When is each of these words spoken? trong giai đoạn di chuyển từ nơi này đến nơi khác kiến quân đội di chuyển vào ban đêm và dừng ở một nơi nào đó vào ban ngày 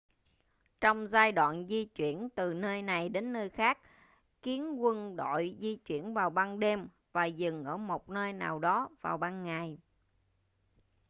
trong 0.81 1.07
giai 1.07 1.31
đoạn 1.31 1.67
di 1.67 1.85
chuyển 1.85 2.29
từ 2.35 2.53
nơi 2.53 2.81
này 2.81 3.09
đến 3.09 3.33
nơi 3.33 3.49
khác 3.49 3.77
kiến 4.41 4.81
quân 4.83 5.15
đội 5.15 5.55
di 5.59 5.75
chuyển 5.75 6.13
vào 6.13 6.29
ban 6.29 6.59
đêm 6.59 6.87
và 7.13 7.25
dừng 7.25 7.63
ở 7.65 7.77
một 7.77 8.09
nơi 8.09 8.33
nào 8.33 8.59
đó 8.59 8.89
vào 9.01 9.17
ban 9.17 9.43
ngày 9.43 9.77